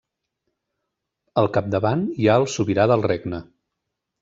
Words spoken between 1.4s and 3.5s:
Al capdavant hi ha el sobirà del regne.